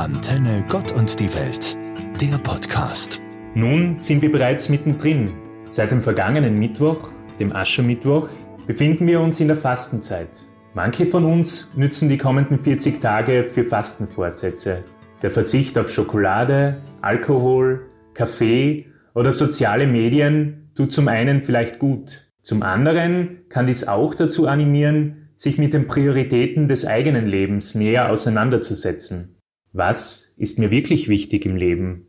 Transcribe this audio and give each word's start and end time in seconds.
Antenne 0.00 0.64
Gott 0.66 0.92
und 0.92 1.20
die 1.20 1.28
Welt, 1.34 1.76
der 2.22 2.38
Podcast. 2.38 3.20
Nun 3.54 4.00
sind 4.00 4.22
wir 4.22 4.30
bereits 4.30 4.70
mittendrin. 4.70 5.30
Seit 5.68 5.90
dem 5.90 6.00
vergangenen 6.00 6.58
Mittwoch, 6.58 7.10
dem 7.38 7.54
Aschermittwoch, 7.54 8.30
befinden 8.66 9.06
wir 9.06 9.20
uns 9.20 9.40
in 9.40 9.48
der 9.48 9.58
Fastenzeit. 9.58 10.30
Manche 10.72 11.04
von 11.04 11.26
uns 11.26 11.76
nützen 11.76 12.08
die 12.08 12.16
kommenden 12.16 12.58
40 12.58 12.98
Tage 12.98 13.44
für 13.44 13.62
Fastenvorsätze. 13.62 14.84
Der 15.20 15.28
Verzicht 15.28 15.76
auf 15.76 15.92
Schokolade, 15.92 16.78
Alkohol, 17.02 17.90
Kaffee 18.14 18.86
oder 19.14 19.32
soziale 19.32 19.86
Medien 19.86 20.70
tut 20.74 20.92
zum 20.92 21.08
einen 21.08 21.42
vielleicht 21.42 21.78
gut. 21.78 22.32
Zum 22.40 22.62
anderen 22.62 23.40
kann 23.50 23.66
dies 23.66 23.86
auch 23.86 24.14
dazu 24.14 24.48
animieren, 24.48 25.28
sich 25.36 25.58
mit 25.58 25.74
den 25.74 25.86
Prioritäten 25.86 26.68
des 26.68 26.86
eigenen 26.86 27.26
Lebens 27.26 27.74
näher 27.74 28.10
auseinanderzusetzen. 28.10 29.36
Was 29.72 30.32
ist 30.36 30.58
mir 30.58 30.72
wirklich 30.72 31.08
wichtig 31.08 31.46
im 31.46 31.54
Leben? 31.54 32.08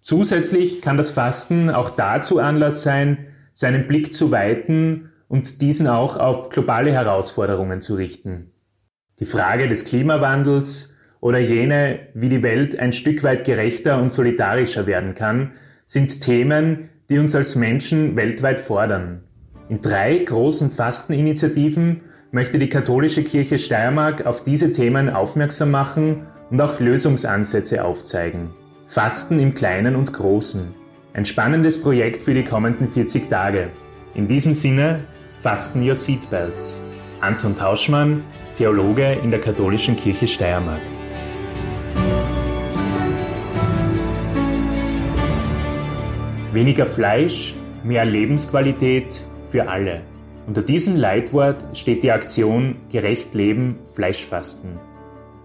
Zusätzlich 0.00 0.82
kann 0.82 0.96
das 0.96 1.12
Fasten 1.12 1.70
auch 1.70 1.90
dazu 1.90 2.40
Anlass 2.40 2.82
sein, 2.82 3.26
seinen 3.52 3.86
Blick 3.86 4.12
zu 4.12 4.32
weiten 4.32 5.10
und 5.28 5.62
diesen 5.62 5.86
auch 5.86 6.16
auf 6.16 6.48
globale 6.50 6.92
Herausforderungen 6.92 7.80
zu 7.80 7.94
richten. 7.94 8.50
Die 9.20 9.24
Frage 9.24 9.68
des 9.68 9.84
Klimawandels 9.84 10.96
oder 11.20 11.38
jene, 11.38 12.00
wie 12.14 12.28
die 12.28 12.42
Welt 12.42 12.78
ein 12.78 12.92
Stück 12.92 13.22
weit 13.22 13.44
gerechter 13.44 14.00
und 14.00 14.12
solidarischer 14.12 14.86
werden 14.86 15.14
kann, 15.14 15.52
sind 15.84 16.20
Themen, 16.20 16.88
die 17.08 17.18
uns 17.18 17.36
als 17.36 17.54
Menschen 17.54 18.16
weltweit 18.16 18.60
fordern. 18.60 19.22
In 19.68 19.80
drei 19.80 20.18
großen 20.18 20.70
Fasteninitiativen 20.70 22.02
möchte 22.32 22.58
die 22.58 22.68
katholische 22.68 23.22
Kirche 23.22 23.58
Steiermark 23.58 24.26
auf 24.26 24.42
diese 24.42 24.72
Themen 24.72 25.08
aufmerksam 25.08 25.70
machen 25.70 26.26
und 26.50 26.60
auch 26.60 26.80
Lösungsansätze 26.80 27.84
aufzeigen. 27.84 28.50
Fasten 28.86 29.38
im 29.40 29.54
Kleinen 29.54 29.96
und 29.96 30.12
Großen. 30.12 30.74
Ein 31.12 31.24
spannendes 31.24 31.80
Projekt 31.80 32.22
für 32.22 32.34
die 32.34 32.44
kommenden 32.44 32.88
40 32.88 33.28
Tage. 33.28 33.70
In 34.14 34.26
diesem 34.26 34.52
Sinne, 34.52 35.00
Fasten 35.32 35.86
Your 35.86 35.94
Seatbelts. 35.94 36.78
Anton 37.20 37.54
Tauschmann, 37.54 38.22
Theologe 38.54 39.14
in 39.14 39.30
der 39.30 39.40
katholischen 39.40 39.96
Kirche 39.96 40.28
Steiermark. 40.28 40.82
Weniger 46.52 46.86
Fleisch, 46.86 47.56
mehr 47.82 48.04
Lebensqualität 48.04 49.24
für 49.50 49.68
alle. 49.68 50.02
Unter 50.46 50.62
diesem 50.62 50.96
Leitwort 50.96 51.64
steht 51.76 52.02
die 52.02 52.12
Aktion 52.12 52.76
Gerecht 52.90 53.34
Leben 53.34 53.78
Fleischfasten. 53.94 54.78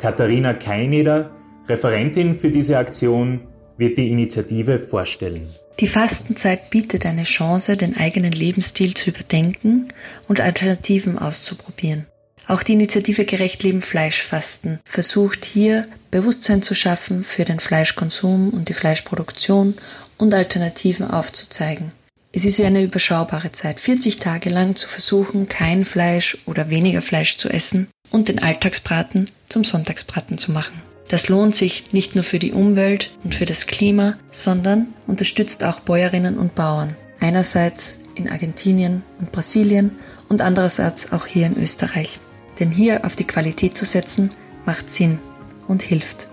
Katharina 0.02 0.56
Keineder, 0.56 1.30
Referentin 1.70 2.34
für 2.34 2.50
diese 2.50 2.80
Aktion, 2.80 3.42
wird 3.78 3.98
die 3.98 4.10
Initiative 4.10 4.80
vorstellen. 4.80 5.48
Die 5.80 5.86
Fastenzeit 5.86 6.72
bietet 6.72 7.06
eine 7.06 7.22
Chance, 7.22 7.78
den 7.78 7.96
eigenen 7.96 8.32
Lebensstil 8.32 8.96
zu 8.96 9.12
überdenken 9.12 9.90
und 10.28 10.42
Alternativen 10.42 11.20
auszuprobieren. 11.20 12.08
Auch 12.48 12.64
die 12.64 12.74
Initiative 12.74 13.26
Gerecht 13.26 13.62
Leben 13.62 13.82
Fleischfasten 13.82 14.80
versucht 14.86 15.46
hier 15.46 15.86
Bewusstsein 16.10 16.64
zu 16.64 16.74
schaffen 16.74 17.24
für 17.24 17.46
den 17.46 17.60
Fleischkonsum 17.60 18.50
und 18.50 18.70
die 18.70 18.74
Fleischproduktion 18.74 19.76
und 20.18 20.34
Alternativen 20.34 21.06
aufzuzeigen. 21.12 21.92
Es 22.32 22.44
ist 22.44 22.60
eine 22.60 22.82
überschaubare 22.82 23.52
Zeit, 23.52 23.80
40 23.80 24.18
Tage 24.18 24.50
lang 24.50 24.76
zu 24.76 24.88
versuchen, 24.88 25.48
kein 25.48 25.86
Fleisch 25.86 26.40
oder 26.48 26.72
weniger 26.72 27.04
Fleisch 27.04 27.38
zu 27.38 27.50
essen 27.50 27.88
und 28.10 28.30
den 28.30 28.40
Alltagsbraten 28.40 29.30
zum 29.52 29.64
Sonntagsbraten 29.64 30.38
zu 30.38 30.52
machen. 30.52 30.82
Das 31.10 31.28
lohnt 31.28 31.56
sich 31.56 31.92
nicht 31.92 32.16
nur 32.16 32.24
für 32.24 32.40
die 32.40 32.54
Umwelt 32.54 33.12
und 33.24 33.36
für 33.36 33.46
das 33.46 33.68
Klima, 33.68 34.16
sondern 34.32 34.88
unterstützt 35.08 35.64
auch 35.64 35.82
Bäuerinnen 35.82 36.38
und 36.38 36.56
Bauern. 36.56 36.96
Einerseits 37.20 38.00
in 38.16 38.30
Argentinien 38.30 39.04
und 39.20 39.32
Brasilien 39.32 39.92
und 40.30 40.42
andererseits 40.42 41.12
auch 41.12 41.26
hier 41.26 41.48
in 41.48 41.58
Österreich. 41.58 42.20
Denn 42.60 42.72
hier 42.72 43.06
auf 43.06 43.16
die 43.16 43.28
Qualität 43.28 43.76
zu 43.76 43.86
setzen, 43.86 44.30
macht 44.66 44.90
Sinn 44.90 45.20
und 45.68 45.82
hilft. 45.82 46.28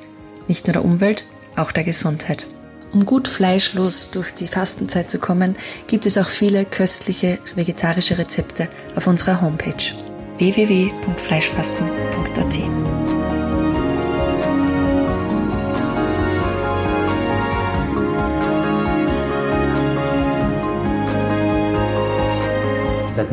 Nicht 0.47 0.67
nur 0.67 0.75
der 0.75 0.85
Umwelt, 0.85 1.25
auch 1.57 1.73
der 1.73 1.85
Gesundheit. 1.85 2.47
Um 2.93 3.05
gut 3.05 3.29
fleischlos 3.29 4.09
durch 4.11 4.33
die 4.33 4.47
Fastenzeit 4.47 5.11
zu 5.11 5.19
kommen, 5.19 5.57
gibt 5.89 6.07
es 6.07 6.17
auch 6.17 6.29
viele 6.29 6.65
köstliche 6.65 7.39
vegetarische 7.55 8.17
Rezepte 8.17 8.69
auf 8.97 9.07
unserer 9.07 9.43
Homepage 9.43 9.93
www.fleischfasten.at. 10.39 13.08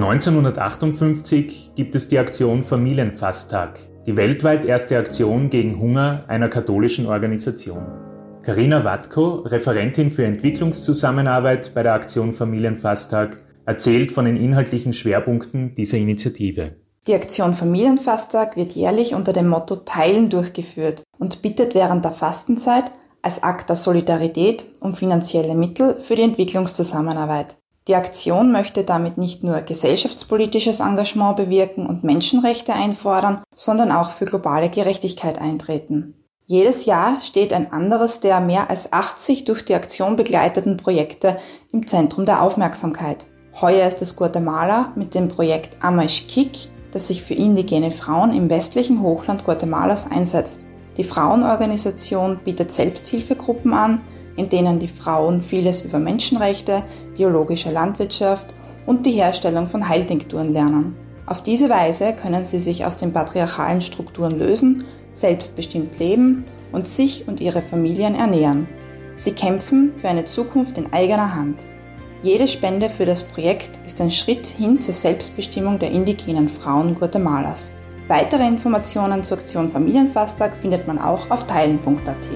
1958 0.07 1.71
gibt 1.75 1.95
es 1.95 2.07
die 2.07 2.19
Aktion 2.19 2.63
Familienfasttag, 2.63 3.79
die 4.05 4.15
weltweit 4.15 4.63
erste 4.63 4.99
Aktion 4.99 5.49
gegen 5.49 5.79
Hunger 5.79 6.25
einer 6.27 6.47
katholischen 6.47 7.07
Organisation. 7.07 7.87
Karina 8.43 8.83
Watko, 8.83 9.37
Referentin 9.37 10.11
für 10.11 10.23
Entwicklungszusammenarbeit 10.23 11.73
bei 11.73 11.81
der 11.81 11.95
Aktion 11.95 12.33
Familienfasttag, 12.33 13.41
erzählt 13.65 14.11
von 14.11 14.25
den 14.25 14.37
inhaltlichen 14.37 14.93
Schwerpunkten 14.93 15.73
dieser 15.73 15.97
Initiative. 15.97 16.75
Die 17.07 17.15
Aktion 17.15 17.55
Familienfasttag 17.55 18.57
wird 18.57 18.73
jährlich 18.73 19.15
unter 19.15 19.33
dem 19.33 19.47
Motto 19.47 19.77
Teilen 19.77 20.29
durchgeführt 20.29 21.01
und 21.17 21.41
bittet 21.41 21.73
während 21.73 22.05
der 22.05 22.11
Fastenzeit 22.11 22.91
als 23.23 23.41
Akt 23.41 23.69
der 23.69 23.75
Solidarität 23.75 24.65
um 24.81 24.93
finanzielle 24.93 25.55
Mittel 25.55 25.99
für 25.99 26.15
die 26.15 26.21
Entwicklungszusammenarbeit. 26.21 27.57
Die 27.87 27.95
Aktion 27.95 28.51
möchte 28.51 28.83
damit 28.83 29.19
nicht 29.19 29.43
nur 29.43 29.61
gesellschaftspolitisches 29.61 30.79
Engagement 30.79 31.35
bewirken 31.35 31.85
und 31.85 32.03
Menschenrechte 32.03 32.73
einfordern, 32.73 33.43
sondern 33.55 33.91
auch 33.91 34.09
für 34.09 34.25
globale 34.25 34.69
Gerechtigkeit 34.69 35.39
eintreten. 35.39 36.15
Jedes 36.47 36.85
Jahr 36.85 37.21
steht 37.21 37.53
ein 37.53 37.71
anderes 37.71 38.19
der 38.19 38.39
mehr 38.39 38.69
als 38.71 38.91
80 38.91 39.45
durch 39.45 39.65
die 39.65 39.75
Aktion 39.75 40.15
begleiteten 40.15 40.77
Projekte 40.77 41.37
im 41.71 41.85
Zentrum 41.85 42.25
der 42.25 42.41
Aufmerksamkeit. 42.41 43.25
Heuer 43.61 43.87
ist 43.87 44.01
es 44.01 44.15
Guatemala 44.15 44.91
mit 44.95 45.13
dem 45.13 45.27
Projekt 45.27 45.83
Amaish 45.83 46.27
das 46.91 47.07
sich 47.07 47.23
für 47.23 47.33
indigene 47.33 47.91
Frauen 47.91 48.33
im 48.33 48.49
westlichen 48.49 49.01
Hochland 49.01 49.43
Guatemalas 49.43 50.09
einsetzt. 50.09 50.65
Die 50.97 51.03
Frauenorganisation 51.03 52.39
bietet 52.43 52.71
Selbsthilfegruppen 52.71 53.73
an, 53.73 54.01
in 54.35 54.49
denen 54.49 54.79
die 54.79 54.87
Frauen 54.87 55.41
vieles 55.41 55.83
über 55.83 55.99
Menschenrechte, 55.99 56.83
biologische 57.15 57.71
Landwirtschaft 57.71 58.47
und 58.85 59.05
die 59.05 59.11
Herstellung 59.11 59.67
von 59.67 59.87
Heiltinkturen 59.87 60.53
lernen. 60.53 60.95
Auf 61.25 61.41
diese 61.41 61.69
Weise 61.69 62.13
können 62.13 62.45
sie 62.45 62.59
sich 62.59 62.85
aus 62.85 62.97
den 62.97 63.11
patriarchalen 63.11 63.81
Strukturen 63.81 64.37
lösen, 64.37 64.83
selbstbestimmt 65.11 65.97
leben 65.97 66.45
und 66.71 66.87
sich 66.87 67.27
und 67.27 67.41
ihre 67.41 67.61
Familien 67.61 68.15
ernähren. 68.15 68.67
Sie 69.15 69.31
kämpfen 69.31 69.93
für 69.97 70.09
eine 70.09 70.25
Zukunft 70.25 70.77
in 70.77 70.91
eigener 70.93 71.33
Hand. 71.33 71.65
Jede 72.21 72.47
Spende 72.47 72.89
für 72.89 73.05
das 73.05 73.23
Projekt 73.23 73.79
ist 73.85 74.01
ein 74.01 74.11
Schritt 74.11 74.47
hin 74.47 74.81
zur 74.81 74.93
Selbstbestimmung 74.93 75.79
der 75.79 75.91
indigenen 75.91 76.49
Frauen 76.49 76.95
Guatemalas. 76.95 77.71
Weitere 78.07 78.47
Informationen 78.47 79.23
zur 79.23 79.37
Aktion 79.37 79.69
Familienfasttag 79.69 80.55
findet 80.55 80.85
man 80.87 80.99
auch 80.99 81.29
auf 81.31 81.47
teilen.at. 81.47 82.29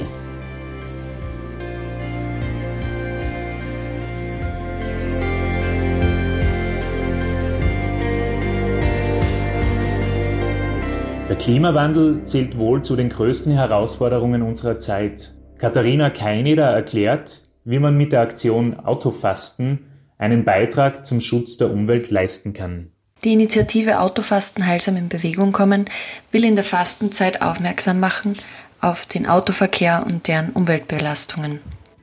Der 11.30 11.38
Klimawandel 11.38 12.24
zählt 12.24 12.58
wohl 12.58 12.82
zu 12.82 12.96
den 12.96 13.10
größten 13.10 13.54
Herausforderungen 13.54 14.42
unserer 14.42 14.80
Zeit. 14.80 15.36
Katharina 15.60 16.10
Keineder 16.10 16.72
erklärt, 16.72 17.44
wie 17.64 17.78
man 17.78 17.96
mit 17.96 18.14
der 18.14 18.22
Aktion 18.22 18.80
Autofasten 18.80 19.86
einen 20.18 20.44
Beitrag 20.44 21.06
zum 21.06 21.22
Schutz 21.22 21.58
der 21.58 21.70
Umwelt 21.70 22.10
leisten 22.10 22.54
kann. 22.54 22.88
Die 23.24 23.32
Initiative 23.32 24.00
Autofasten 24.00 24.66
heilsam 24.66 24.98
in 24.98 25.08
Bewegung 25.08 25.52
kommen 25.52 25.86
will 26.32 26.44
in 26.44 26.56
der 26.56 26.66
Fastenzeit 26.66 27.44
aufmerksam 27.44 28.00
machen 28.00 28.40
auf 28.82 29.06
den 29.06 29.28
Autoverkehr 29.28 30.04
und 30.08 30.28
deren 30.28 30.50
Umweltbelastungen. 30.50 31.60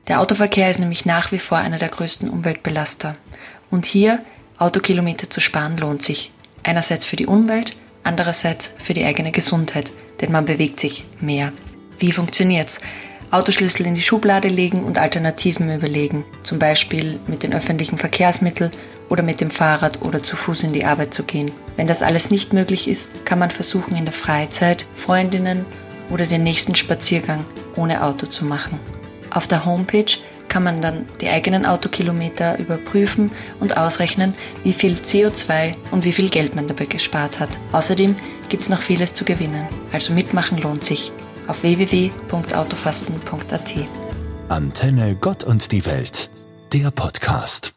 Der 0.07 0.21
Autoverkehr 0.21 0.71
ist 0.71 0.79
nämlich 0.79 1.05
nach 1.05 1.33
wie 1.33 1.39
vor 1.39 1.57
einer 1.57 1.79
der 1.79 1.89
größten 1.89 2.29
Umweltbelaster. 2.29 3.11
Und 3.69 3.85
hier 3.85 4.23
Autokilometer 4.57 5.29
zu 5.29 5.41
sparen 5.41 5.77
lohnt 5.77 6.03
sich. 6.03 6.31
Einerseits 6.63 7.05
für 7.05 7.17
die 7.17 7.27
Umwelt, 7.27 7.75
andererseits 8.03 8.69
für 8.83 8.93
die 8.93 9.05
eigene 9.05 9.31
Gesundheit, 9.31 9.91
denn 10.21 10.31
man 10.31 10.45
bewegt 10.45 10.79
sich 10.79 11.05
mehr. 11.19 11.51
Wie 11.99 12.11
funktioniert's? 12.11 12.79
Autoschlüssel 13.29 13.85
in 13.85 13.95
die 13.95 14.01
Schublade 14.01 14.47
legen 14.47 14.83
und 14.83 14.97
Alternativen 14.97 15.73
überlegen, 15.73 16.23
zum 16.43 16.59
Beispiel 16.59 17.19
mit 17.27 17.43
den 17.43 17.53
öffentlichen 17.53 17.97
Verkehrsmitteln 17.97 18.71
oder 19.09 19.21
mit 19.21 19.41
dem 19.41 19.51
Fahrrad 19.51 20.01
oder 20.01 20.23
zu 20.23 20.37
Fuß 20.37 20.63
in 20.63 20.73
die 20.73 20.85
Arbeit 20.85 21.13
zu 21.13 21.23
gehen. 21.23 21.51
Wenn 21.75 21.87
das 21.87 22.01
alles 22.01 22.31
nicht 22.31 22.53
möglich 22.53 22.87
ist, 22.87 23.25
kann 23.25 23.39
man 23.39 23.51
versuchen, 23.51 23.97
in 23.97 24.05
der 24.05 24.13
Freizeit 24.13 24.87
Freundinnen 24.95 25.65
oder 26.09 26.25
den 26.25 26.43
nächsten 26.43 26.75
Spaziergang 26.75 27.43
ohne 27.75 28.01
Auto 28.01 28.27
zu 28.27 28.45
machen. 28.45 28.79
Auf 29.29 29.47
der 29.47 29.65
Homepage 29.65 30.17
kann 30.49 30.63
man 30.63 30.81
dann 30.81 31.05
die 31.21 31.29
eigenen 31.29 31.65
Autokilometer 31.65 32.59
überprüfen 32.59 33.31
und 33.59 33.77
ausrechnen, 33.77 34.33
wie 34.63 34.73
viel 34.73 34.97
CO2 34.97 35.75
und 35.91 36.05
wie 36.05 36.13
viel 36.13 36.29
Geld 36.29 36.55
man 36.55 36.67
dabei 36.67 36.85
gespart 36.85 37.39
hat. 37.39 37.49
Außerdem 37.71 38.15
gibt 38.49 38.63
es 38.63 38.69
noch 38.69 38.81
vieles 38.81 39.13
zu 39.13 39.25
gewinnen. 39.25 39.65
Also 39.91 40.13
mitmachen 40.13 40.57
lohnt 40.59 40.83
sich. 40.83 41.11
Auf 41.47 41.61
www.autofasten.at. 41.63 43.73
Antenne 44.49 45.15
Gott 45.19 45.43
und 45.43 45.71
die 45.71 45.85
Welt, 45.85 46.29
der 46.73 46.91
Podcast. 46.91 47.76